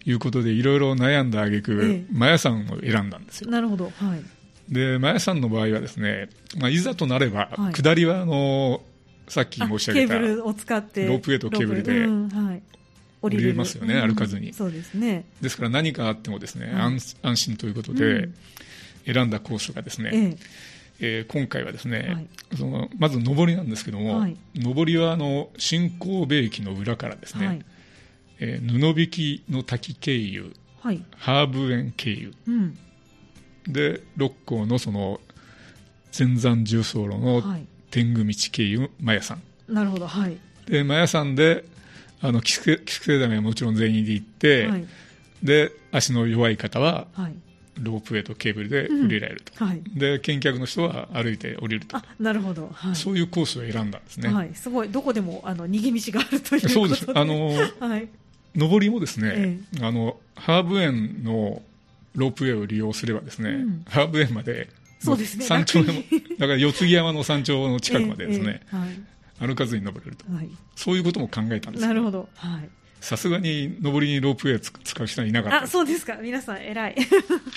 [0.04, 0.12] い。
[0.12, 3.50] うことで、いろいろ悩んだ挙句、ええ、マヤさんを選んだんですよ。
[3.52, 4.24] なるほど、はい、
[4.68, 8.82] でマヤさんの場合はですね、まあ、いざとなれば、はい、下りはあの
[9.28, 12.62] さっき申し上げたケーブルを使ってロープウェイとケーブルで、うんはい、
[13.22, 14.52] 降りれますよね、歩かずに。
[14.52, 15.24] そうですね。
[15.40, 18.28] ですから何かあってもですね、安安心ということで、
[19.06, 27.64] 選んだコースがですね、ええー、今回はですね、はい、そのまず上りなんですけども、はい、上りはあの新神戸駅の裏からですね、はい、
[28.38, 32.78] えー、布引の滝経由、はい、ハーブ園経由、うん、
[33.66, 35.20] で六甲のその
[36.16, 37.42] 前山重走路の
[37.90, 40.36] 天狗道経由マヤ山なるほどはい。
[40.66, 41.64] でマヤ山で
[42.20, 44.86] あの菊生ダメはもちろん全員で行って、はい、
[45.42, 47.34] で足の弱い方は、はい
[47.80, 49.68] ロープウェイとケーブルで降りられると、うん。
[49.68, 51.96] はい、で見客の人は歩いて降りると。
[51.96, 57.06] あなるほど、はい、そういうコースを選んだんですね、はい、すごいどこでもあの逃げ道があるというそうです。
[57.12, 57.48] あの、
[57.80, 58.08] はい、
[58.54, 61.62] 上りもですね、えあのハーブ園の
[62.14, 65.44] ロープウェイを利用すればですね、うん、ハーブ園までそうですね。
[65.44, 66.02] 山頂でも
[66.38, 72.68] だから四つ木山の山頂の近くまでですね、えはい、歩かずに登れると、はい、そういうことも考えたんですなるほど、はい
[73.00, 75.62] さすがに上りにロープウェイ使う人はいなかった。
[75.62, 76.16] あそうですか。
[76.16, 76.96] 皆さん偉い。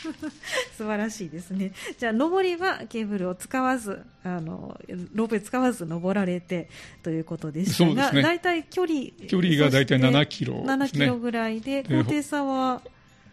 [0.78, 1.74] 素晴らしいですね。
[1.98, 4.80] じゃあ上りはケーブルを使わずあの
[5.14, 6.70] ロープウェイ使わず登られて
[7.04, 12.82] ということでしたが、ね、大体距離距離が大体7キロ、ね、7キロぐらいで高低差は？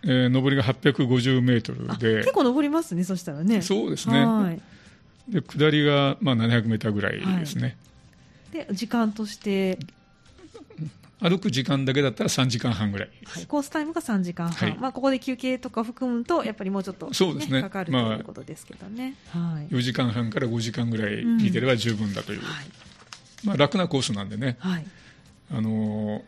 [0.03, 2.23] えー、上りが850メートルで。
[2.23, 3.63] 結構上りますねそしたらね。
[3.63, 4.61] そうですね。
[5.29, 7.77] で下りがまあ700メーターぐらいですね、
[8.53, 9.79] はい、で時間として
[11.21, 17.61] 歩く時間だけだったら3時間半ぐらい、はい、コースタイムが3時間半、はい、まあ、ここで休憩とか含むとやっぱりもうちょっと、ね、そうですね。
[17.61, 24.87] かかるということですけどね、まあ、はい、4時間半から5時間ぐらい見てれば十分だという、うん、まあ、楽なコースなんでね、はい。
[25.53, 26.23] あのー、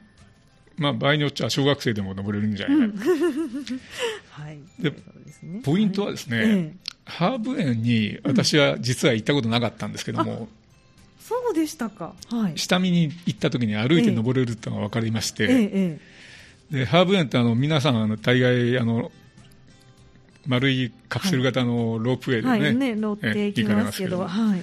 [0.76, 2.92] まあ、場合によっては小学生でも登れるんじゃないか、うん、
[4.30, 4.58] はい。
[4.78, 6.72] で、ね、ポイントはですね、はい、
[7.04, 10.48] ハーブ園に私は実は行ったことなかったんですけども、
[11.32, 16.00] そうでしたか、はい、下見に行った時に歩いて登れるっていうのが分かりまして、ええ
[16.70, 19.12] でハーブ園ってあの皆さんあの大概あの
[20.46, 22.74] 丸いカプセル型のロープウェイでね,、はい。
[22.74, 24.60] ね乗っていきますけど、はい、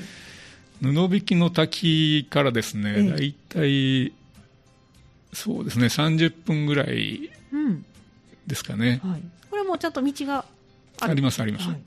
[0.82, 4.14] 布引きの滝からですね、ええ、大体
[5.34, 7.30] そうですね30分ぐらい
[8.48, 10.46] ですかね、はい、これはもうちゃんと道が
[11.00, 11.82] ありますあります、はい、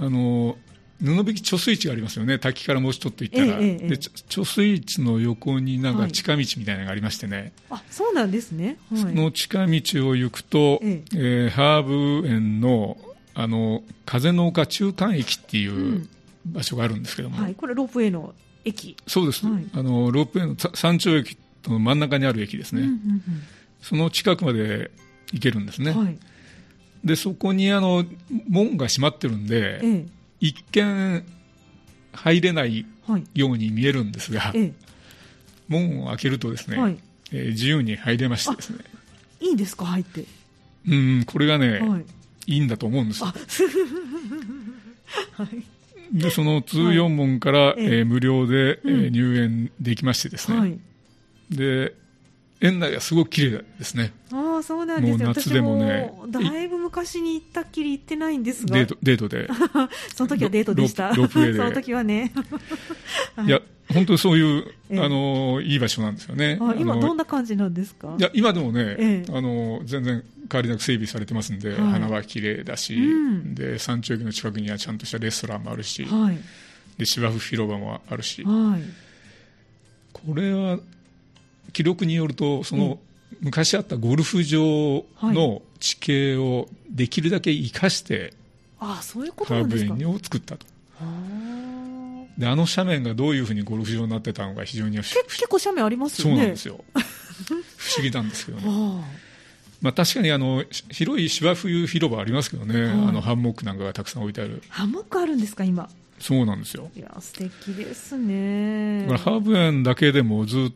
[0.00, 0.56] あの
[1.02, 11.16] 布引き貯水池がありますよね、滝からもうちょっと行ったら、ええ、で貯水池の横になんか近道みたいなのがありましてね、はい、あそうなんですね、はい、その近道を行くと、ええ。
[11.16, 12.96] ー、ハーブ園の
[13.34, 16.06] あの風の丘中間駅っていう
[16.44, 18.34] 場所があるんですけども、うんはい、これ、ロープウェイの
[18.64, 18.94] 駅。
[19.06, 23.22] そうです、はい、あのロープウェイの山頂駅と真ん中にある駅ですね、うんうんうん、
[23.80, 24.90] その近くまで
[25.32, 25.92] 行けるんですね。
[25.92, 26.18] はい、
[27.04, 28.04] でそこにあの
[28.48, 31.24] 門が閉まってるんで、ええ一見
[32.12, 32.84] 入れない
[33.32, 34.72] ように見えるんですが、はい、
[35.68, 36.98] 門を開けるとですね、はい、
[37.32, 38.80] えー、自由に入れましてですね。
[39.40, 40.24] いいんですか入って。
[40.88, 42.04] うんこれがね、はい、
[42.54, 43.34] いいんだと思うんですよ、は
[45.44, 45.48] い、
[46.12, 50.76] でその通四門から、はい、えー、無料で、えー、入園できましてですね、はい、
[51.50, 51.94] で
[52.62, 54.12] 園内はすごく綺麗ですね。
[54.32, 55.26] ああ、そうなんですよ。
[55.28, 56.12] 夏でもね。
[56.30, 58.76] だいぶ昔に行ったっきり行ってないんですが。
[58.76, 59.48] デート、デートで。
[60.14, 61.10] その時はデートでした。
[61.14, 61.58] ロープウェイで。
[61.60, 62.32] その時はね。
[63.44, 63.60] いや、
[63.92, 66.58] 本当にそういう、あの、いい場所なんですよね。
[66.78, 68.14] 今どんな感じなんですか？
[68.16, 72.96] いや、今でもね、あの、全然変わりなく整備されてますんで、花は綺麗だし、
[73.54, 76.06] で、山頂駅の近くにはちゃんとしたレストランもあるし、
[76.96, 78.44] で、芝生広場もあるし、
[80.12, 80.78] これは、
[81.72, 82.98] 記録によると、その、
[83.40, 88.34] 昔あったゴルフ場の地形をできるだけ生かして、
[88.78, 89.90] ああそういうことなんですか。
[89.90, 90.66] ハーブ園を作ったと。
[92.38, 95.14] であの斜面がどういうふうにゴルフ場になってたのか非常に結
[95.48, 96.34] 構斜面ありますよね。
[96.34, 96.84] そうなんですよ。
[97.76, 99.04] 不思議なんですけどね。
[99.80, 104.62] まあ、確かにあの広い芝生広場ありますけどね、はい、あのハンモックなんかがたくさん置いてある。
[104.68, 105.88] ハンモックあるんですか今。
[106.20, 106.90] そうなんですよ。
[106.96, 109.06] いや素敵ですね。
[109.08, 110.72] ハーブ園だけでもずっ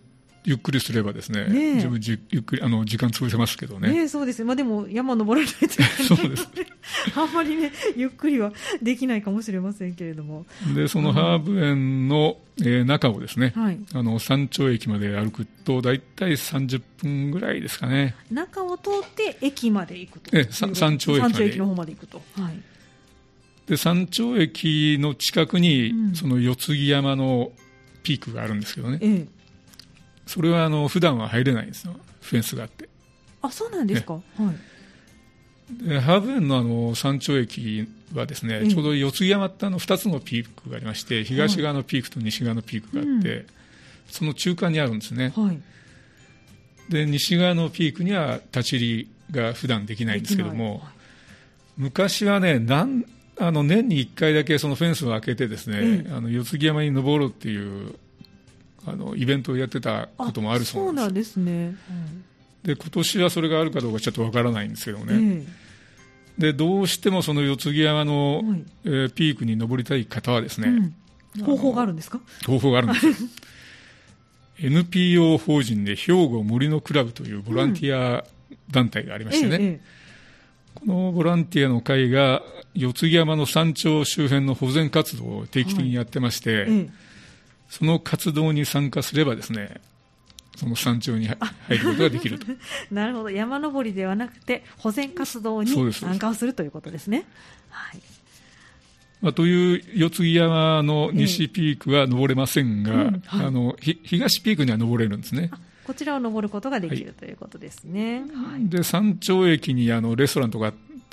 [0.47, 3.93] ゆっくりすればですね、ね自分じゆっくりあの時間潰せますけどね。
[3.93, 6.49] ねそうですまあでも山登らないとそうです。
[7.17, 10.47] あんまりねゆっくりはできないかもしれませんけれども。
[10.73, 18.15] でそのハーブ園の、えー、中をですね、はい、あの山頂駅まで歩くとだいたい30分ぐらいですかね。
[18.31, 20.31] 中を通って駅まで行くと。
[20.39, 22.23] え山頂駅山頂駅の方まで行くと。
[22.41, 22.61] はい。
[23.67, 27.51] で山頂駅の近くに、うん、その四つ木山の
[28.05, 28.99] ピークがあるんですけどね。
[29.03, 29.36] ええ
[30.27, 31.95] それはあの普段は入れないんですよ。
[32.21, 32.89] フェンスがあって。
[33.43, 34.21] あそうなんですか、は
[35.83, 43.47] い、でハーブ園のあの山頂駅はですね、ちょうど四つ山ってあの2つのピークがありまして東側のピークと西側のピークがあって、はい、
[44.09, 45.61] その中間にあるんですね、はい、
[46.89, 50.83] で西側のピークには立ち入りが普段できないんですけども、
[51.77, 53.05] 昔はねなん
[53.39, 57.97] あの年に1回だけそのフェンスを開けてですね、あの四つ木山に登ろうっていう
[58.87, 61.37] あのイベントをやってたこともあるそうなんです。
[61.37, 61.77] ね、
[62.63, 65.05] で今年はそれがあるかどうかちょっとわからないんですけどね。
[65.09, 65.47] えー、
[66.39, 70.69] でどうしてもその四つ木山の、はい、えー、ピークに登りたい方はですね、
[71.37, 72.21] うん、方法があるんですか？
[72.47, 73.07] 方法があるんです
[74.61, 78.25] NPO 法人で兵庫森のクラブというボランティア
[78.71, 79.63] 団体がありましてね、うん。
[79.63, 79.81] ええ、
[80.75, 86.89] このボランティアの会が四つ木山の山頂周辺の保全活動を定期的にやってまして、はいえ
[87.69, 89.81] その活動に参加すればですね、
[90.57, 92.47] その山頂に入ることができると。
[92.91, 97.25] なるほど、山登りではなくて、保全活動に参加をするということですね。
[97.71, 98.01] はい
[99.21, 105.51] まあ、という四つ木山の西ピークは登れませんが、えーうんはい、あの東ピークには登れるんですね。
[105.87, 108.21] こちらを登ることができる、はい、ということですね。
[108.21, 110.73] はい、で山頂駅にあのレストランとか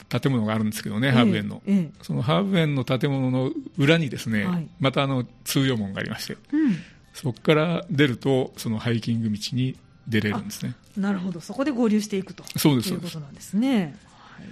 [0.10, 6.78] 建物があるんですけどね、ハーブ園の、ええ、そのハーブ園の建物の裏にですね、はい、またあの通用門がありまして、うん、
[7.14, 9.76] そこから出ると、そのハイキング道に
[10.08, 10.76] 出れるんですね。
[10.98, 12.44] なるほど、そこで合流していくと。
[12.58, 13.96] そうですいうことなんですね。
[14.38, 14.48] はい、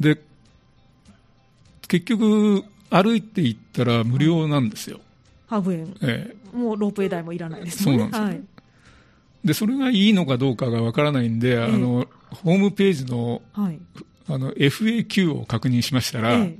[0.00, 0.20] で
[1.88, 5.00] 結局、歩いていったら無料なんですよ。
[5.46, 7.84] ハーブ園、ええ、もうロープウェイ代もいらないですね。
[7.84, 8.40] そうなんですよ、はい。
[9.44, 13.78] でそれがいいのかどうかがわからないんで、えー、あのホームページの,、はい、
[14.28, 16.58] あの FAQ を確認しましたら、えー、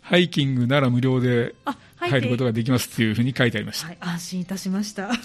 [0.00, 1.54] ハイキングなら無料で
[1.96, 5.10] 入ることができますっていうふうに書いてありました、はい、安心いたしました。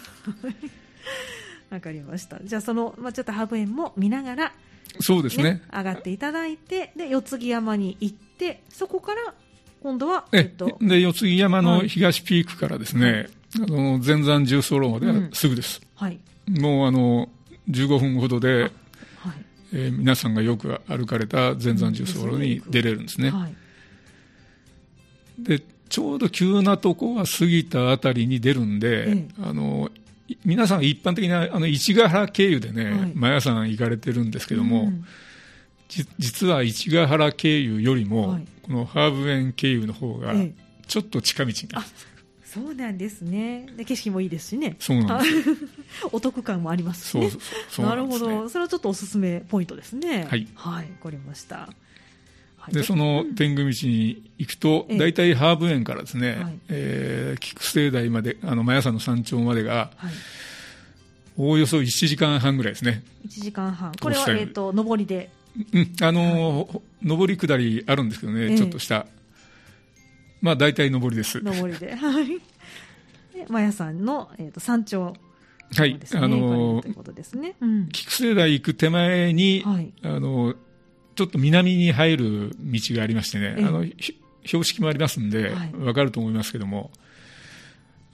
[1.71, 2.39] わかりました。
[2.43, 4.53] じゃあその、まあ、ちょっとハーブ園も見ながら
[4.99, 9.33] そうですね、ね、上がっていただいてで四つ木山に行ってそこから
[9.81, 16.19] 今度は、えっと、で四つ木山の東ピークからですね、はい、あの前山重曹路まではすぐです、うん、はい。
[16.47, 17.29] もうあの
[17.69, 18.71] 15分ほどで、はい、
[19.73, 23.32] えー、皆さんがよく歩かれた前山重走路に出れるんですね。
[23.32, 23.56] はい、
[25.39, 29.89] でちょうど急なとこは過ぎたあたりに出るんで、ええ、あの
[30.43, 35.06] 皆さん一般的なあの市ヶ原経由でね、はい、マヤ山行かれてるんですけども、うん、
[36.17, 40.34] 実は市ヶ原経由よりも、はい、このハーブ園経由の方が
[40.88, 41.86] ちょっと近道になる。
[41.86, 42.14] んです。
[42.55, 43.67] そうなんですね。
[43.75, 44.77] で景色もいいですしね。
[44.79, 45.49] そうなんです。
[46.13, 47.29] お得感もありますしね。
[47.79, 48.47] な、ね、るほど。
[48.47, 50.25] それはちょっとおすすめポイントですね。
[50.29, 50.47] はい。
[50.56, 51.69] はい、わかりました。
[52.71, 60.13] でその天狗道に行くと、大体ハーブ園からですね、はい、えー、菊生台まで、あの、マヤ山の山頂までが、はい、
[61.37, 63.03] おおよそ1時間半ぐらいですね。
[63.27, 63.91] 1時間半。
[64.01, 65.29] これは、えっ、ー、と、上りで。
[65.73, 69.06] うん、あのー、上り下りあるんですけどね、えー、ちょっとした。
[70.46, 71.39] まあ大体上りです。
[71.39, 71.96] 上りで。
[71.96, 72.27] はい。
[73.33, 75.15] で、マヤさんの、えーと、山頂。
[75.75, 77.56] はい、あのということですね。
[77.91, 80.54] 菊生台行く手前に、はい、あの
[81.15, 83.83] ちょっと南に入る道がありましてね、あの
[84.46, 86.91] 標識もありますんで、わ、かると思いますけども、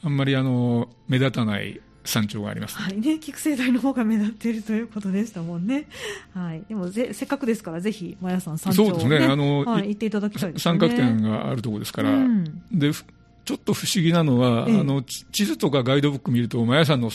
[0.02, 5.88] あんまりあの目立たない山頂があります、はいね、菊生台の方が目立っているということでしたもんね。
[6.34, 17.12] はい、でもぜせっかくですから、ぜひ、マヤさん、山頂、ね、そうですね、あの、はい、行っていただきたいです、ね、三角点があるところですから、うん、でちょっと不思議なのは、ええ、あの地図とかガイドブック見ると、マヤ山の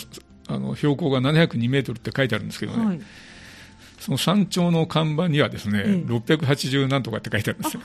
[0.49, 3.01] あの標高が702メートルって書いてあるんですけどね、はい、
[3.99, 7.82] その山頂の看板にはですね、ええ、680なんとかって書いてあるんですよ。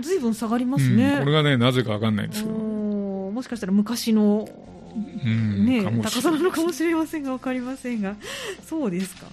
[0.00, 4.48] ずいぶん下がりますね、うん、これがね、なぜか分かんないんですけど、もしかしたら昔の
[4.94, 8.16] ね、高さなのかもしれませんが分かりませんが
[8.64, 9.26] そうですか。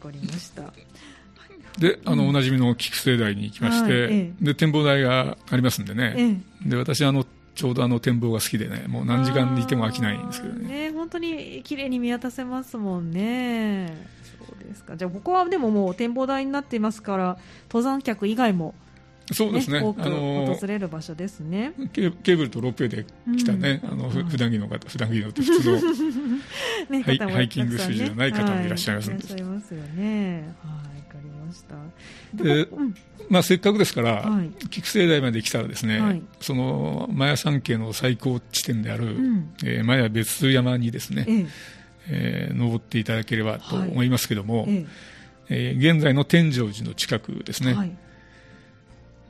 [0.00, 0.72] 分かりました。
[1.78, 10.88] であの、おなじみの菊生台に行きまして、はい、で展望台がありますんでね、で私あのちょうどあの展望が好きでねもう何時間いても飽きないんですけどね。
[10.88, 14.08] ね本当に綺麗に見渡せますもんね。
[14.46, 14.96] そうですか。
[14.96, 17.38] じゃあここはでももう展望台になっていますから
[17.68, 18.74] 登山客以外も
[19.30, 21.72] そうですね、多く訪れる場所ですね。
[21.92, 23.06] ケーブルとロープウェイで
[23.38, 25.76] 来たね、うん、あの普段着の方、普段着のって普通の
[26.90, 29.74] ね、ハイハイキング筋じゃない方もいらっしゃいますんで、はい、いらっしゃいます。
[29.74, 30.54] よね。
[30.62, 31.76] はい、わかりました。
[32.34, 32.68] で、
[33.28, 41.46] まあせっかくですから、はい、菊生台まで来たらですね、はい、そのマヤ山系の最高地点である、うん、えー、マヤ別山にですね、ええ。
[42.08, 44.86] えー、登っていただければと思いますけども、はい、え。
[45.48, 47.74] えー、現在の天井寺の近くですね。
[47.74, 47.92] はい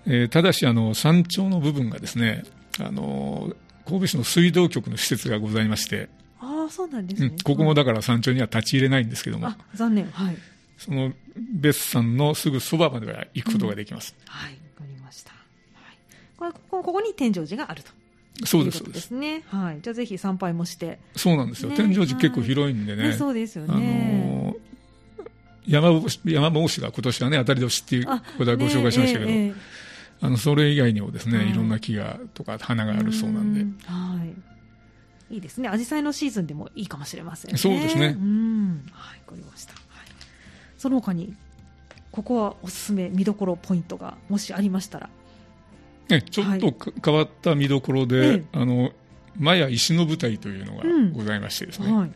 [0.06, 2.44] えー、ただしあの山頂の部分がですね
[2.80, 3.52] あの
[3.86, 6.08] 神戸市の水道局の施設がございまして
[6.40, 10.36] あそうなんですね、うん、ここもだから山頂には立ち入れないんですけども、残念、はい、
[10.78, 15.36] その別山のすぐそばまでは行くことができます、うん、はいわかりました、は
[15.92, 15.96] い、
[16.36, 17.90] これここここに天井寺があると
[18.44, 19.44] そうですそうですね。
[19.48, 19.80] はい。
[19.82, 20.98] じゃあぜひ参拝もして。
[21.14, 21.68] そうなんですよ。
[21.68, 23.08] ね、天井寺結構広いんでね。
[23.08, 23.74] ねそうですよね。
[23.74, 24.56] あの
[25.66, 29.54] 山山帽子が今年はね当たり年っていうことはご紹介しましたけど、ねえー
[30.22, 33.60] あのそれ以外にもですね、はい、いろんな木がとか花があるそうなんで。
[33.86, 34.34] はい
[35.34, 35.68] いいですね。
[35.68, 37.56] 紫陽花のシーズンでもいいかもしれませんね。
[37.56, 38.08] そうですね。
[38.08, 38.84] うん。
[38.92, 39.72] はい、わかりました。
[39.72, 39.82] はい、
[40.76, 41.34] その他に、
[42.10, 45.08] ここはおすすめ見どころポイントがもしありましたら。
[46.10, 48.92] え、ちょっと、はい、変わった見どころで、ええ、あの、
[49.38, 50.82] マヤ石の舞台というのが
[51.14, 51.86] ございましてですね。
[51.86, 52.12] うんはい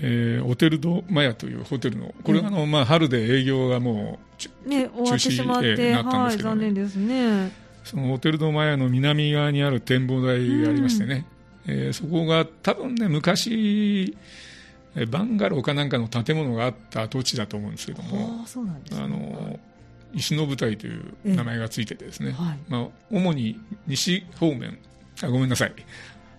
[0.00, 4.18] えー、ホテルドマヤというホテルの、これ、あのまあ、春で営業がも
[4.66, 7.52] う、ね、終わってしまって、えー、なったんですけど、ね、残念ですね。
[7.84, 11.26] そのホテルドマヤの南側にある展望台がありましてね、
[11.66, 14.16] うん、えー、そこが多分ね、昔、
[15.10, 18.44] バンガローかなんかの建物があった跡地だと思うんですけども、
[18.92, 19.58] あの
[20.12, 24.78] 石の舞台という名前がついててですね、はい、まあ、主に西方面
[25.22, 25.72] あ、ごめんなさい、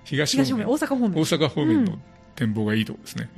[0.03, 1.12] 東方面、大阪方面。
[1.12, 1.99] 大阪方面の
[2.40, 3.30] 展望がいいところですね。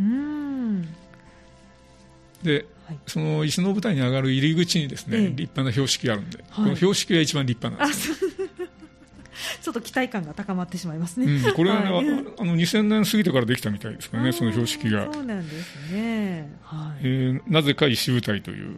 [2.43, 8.14] で、はい、その石の舞台に上がる入り口にですね、ええ、立派な標識があるんで、はい、この標識が一番立派なんです、
[9.62, 11.26] ちょっと期待感が高まってしまいますね。
[11.26, 12.08] うん、これは、ね、はい、
[12.39, 15.12] あの2000年過ぎてからできたみたいですからね、その標識が。
[15.12, 16.52] そうなんですね。
[16.64, 18.78] はい、えー、なぜか石舞台という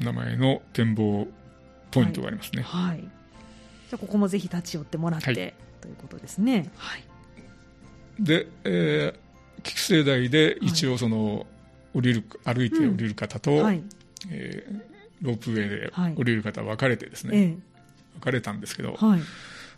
[0.00, 1.28] 名前の展望
[1.90, 2.62] ポイントがありますね。
[2.62, 2.90] はい。
[2.90, 6.70] はい、じゃあここもぜひ立ち寄ってもらって、ということですね。
[6.76, 7.04] はい。
[8.20, 9.21] で、えー、
[9.62, 11.46] 菊生台で一応その、
[11.94, 13.82] 降りる歩いて降りる方と、はい、
[14.30, 17.60] えー、ロープウェイで降りる方分かれてですね、はい、分
[18.20, 19.20] かれたんですけど、はい、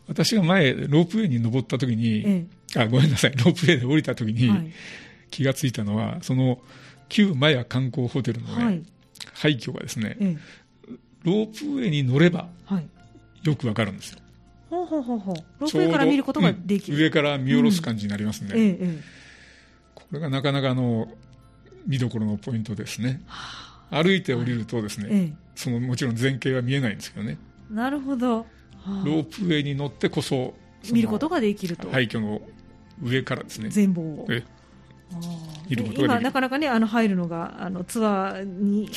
[0.08, 3.32] 私が前ロープウェイに登った時に、ええ、あごめんなさい。
[3.36, 4.72] ロープウェイで降りた時に、
[5.30, 6.60] 気がついたのはその
[7.08, 8.82] 旧マヤ観光ホテルのね、
[9.32, 10.36] 廃墟がですね、え、
[11.24, 12.48] ロープウェイに乗れば、
[13.42, 14.18] よく分かるんですよ。
[14.70, 15.34] ほうほうほうほう。
[15.60, 19.23] ロープウェイから見ることができる、うん、上から見下ろす感じになりますね、うんええ
[20.10, 21.08] これがなかなかの
[21.86, 23.22] 見どころのポイントですね。
[23.90, 27.38] 歩いて降りるとですね、はい、そのもちろん前景は見えないんですけどね。
[27.70, 28.46] なるほど。
[28.86, 30.54] ロープウェイに乗ってこそ
[30.92, 31.90] 見ることができると。
[31.90, 32.40] 廃墟の
[33.02, 33.70] 上からですね。
[33.70, 34.26] 全貌を。
[35.68, 38.88] 見ることが今、なかなかね、あの入るのがあのツアーに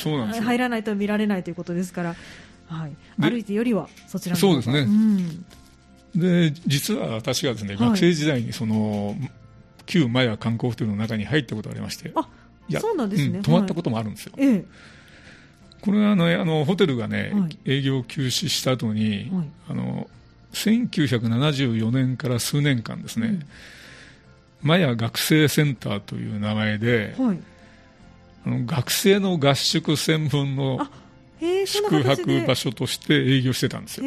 [0.41, 2.16] 入らないと見られないということですから、
[2.68, 5.45] はい、歩いてよりはそちらのそうですね、うん、
[6.16, 9.16] で実は私がですね、学生時代にその
[9.88, 12.30] 旧マヤ観光ホテルの中に入ったことがありましてあ
[12.80, 14.66] そうなんですね、泊まったこともあるんですよ、はい、
[15.82, 20.10] これはあのあのホテルがね、はい、営業休止した後に、はい、あの
[20.52, 23.44] 1974年から数年間ですね、うん、
[24.62, 27.16] マヤ学生センターという名前で、
[28.46, 30.80] あの学生の合宿専門の
[31.66, 34.04] 宿泊場所として営業してたんですよ。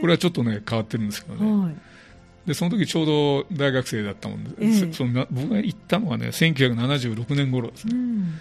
[0.00, 1.76] これはちょっとね変わってるんですけどね、
[2.46, 8.40] でその時ちょうど大学生だったもんで、えー、その僕が行ったのはね1976年頃ですね、うん、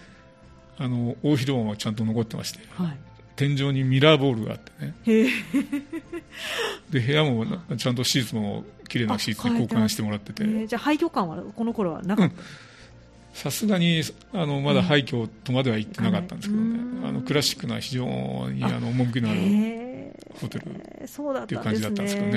[0.77, 2.97] あの大広間はちゃんと残ってまして、はい、
[3.35, 4.95] 天井にミラーボールがあってね。
[6.91, 7.45] で部屋も
[7.77, 12.35] ちゃんとシーツも綺麗なシーツに交換してもらってて、えー、じゃあ廃墟感はこの頃はなかった、
[13.35, 18.05] さすがにあのまだ廃墟とまでは行ってなかったんですけどね、あのクラシックな非常
[18.49, 19.41] にあの趣のある
[20.39, 22.31] ホテルっていう感じだったんですけどね、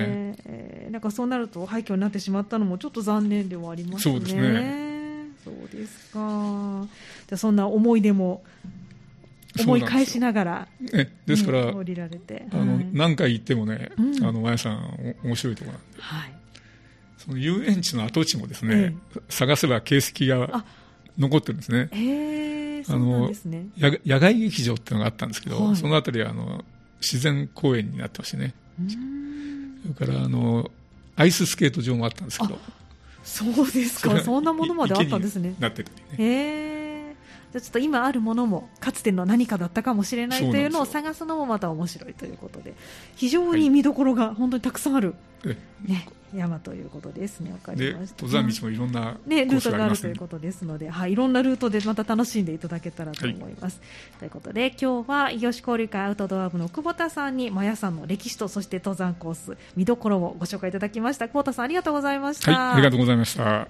[0.45, 4.15] えー、なんかそうなると廃墟になってしまったのもちょっと残念ではありますね。
[4.15, 5.29] そうですね。
[5.45, 6.85] そうですか。
[7.29, 8.43] じゃそんな思い出も
[9.61, 16.33] 思い返しながらえですから、降りられて、あの、何回行ってもね、あの、まやさん、面白いところなんで、はい、
[17.19, 18.97] その遊園地の跡地もですね、
[19.29, 20.65] 探せば形跡が
[21.19, 21.89] 残ってるんですね。
[21.93, 23.31] へあの、
[24.07, 26.65] 野外劇場っていうのがあったんですけど、そのあたりは、あの、
[27.01, 28.55] 自然公園になってましてね。
[29.83, 30.71] それから、あの、
[31.17, 32.59] アイススケート場もあったんですけど。
[33.25, 35.55] そうですか、そんなものまであったんですね。
[35.59, 36.25] なってるね。
[36.25, 36.78] へ
[37.53, 42.75] じゃちょっと今あるものもかつての何かだったかもしれないというのを探すのもまた面白いということで
[43.17, 45.15] 非常に見どころが本当にたくさんある、
[45.85, 47.53] ね、山ということですね。
[47.53, 48.23] わかりました。
[48.23, 53.81] 登山道もいろんな、ね、ルートがあるということですので、はい、いろんなルートでまた楽しんでいただけたらと思います。
[53.81, 61.29] はい、ということで、今日は異業種交流会アウトドア部の久保田さんにマヤさんの歴史とそして登山コース見どころをご紹介いただきました。
[61.29, 62.53] 久保田さんありがとうございました。
[62.53, 63.69] はい、ありがとうございました。